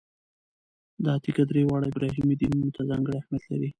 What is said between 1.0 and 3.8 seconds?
دا تیږه درې واړو ابراهیمي دینونو ته ځانګړی اهمیت لري.